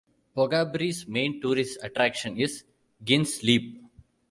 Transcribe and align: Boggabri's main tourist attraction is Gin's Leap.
Boggabri's 0.35 1.05
main 1.07 1.39
tourist 1.39 1.77
attraction 1.83 2.35
is 2.39 2.63
Gin's 3.03 3.43
Leap. 3.43 3.79